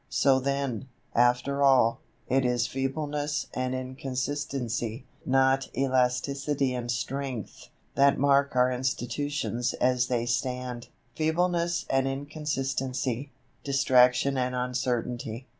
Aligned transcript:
So 0.09 0.39
then, 0.39 0.87
after 1.13 1.61
all, 1.61 1.99
it 2.27 2.43
is 2.43 2.65
feebleness 2.65 3.45
and 3.53 3.75
inconsistency, 3.75 5.05
not 5.27 5.69
elasticity 5.77 6.73
and 6.73 6.89
strength, 6.89 7.69
that 7.93 8.17
mark 8.17 8.55
our 8.55 8.71
institutions 8.71 9.75
as 9.75 10.07
they 10.07 10.25
stand; 10.25 10.87
feebleness 11.15 11.85
and 11.87 12.07
inconsistency, 12.07 13.31
distraction 13.63 14.39
and 14.39 14.55
uncertainty. 14.55 15.45